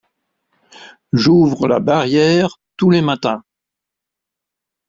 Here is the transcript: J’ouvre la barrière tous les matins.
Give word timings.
J’ouvre 1.13 1.67
la 1.67 1.79
barrière 1.79 2.57
tous 2.75 2.89
les 2.89 3.03
matins. 3.03 3.43